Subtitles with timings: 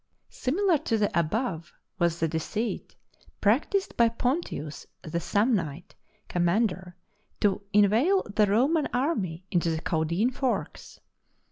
[0.31, 2.95] Similar to the above was the deceit
[3.39, 5.93] practised by Pontius the Samnite
[6.27, 6.95] commander
[7.41, 10.99] to inveigle the Roman army into the Caudine Forks.